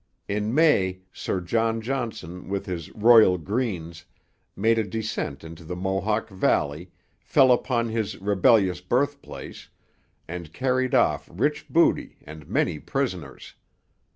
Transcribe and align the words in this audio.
In 0.27 0.51
May 0.55 1.01
Sir 1.13 1.41
John 1.41 1.79
Johnson 1.79 2.49
with 2.49 2.65
his 2.65 2.89
'Royal 2.93 3.37
Greens' 3.37 4.03
made 4.55 4.79
a 4.79 4.83
descent 4.83 5.43
into 5.43 5.63
the 5.63 5.75
Mohawk 5.75 6.27
valley, 6.29 6.89
fell 7.19 7.51
upon 7.51 7.89
his 7.89 8.17
'rebellious 8.19 8.81
birthplace,' 8.81 9.69
and 10.27 10.53
carried 10.53 10.95
off 10.95 11.29
rich 11.31 11.69
booty 11.69 12.17
and 12.23 12.47
many 12.49 12.79
prisoners. 12.79 13.53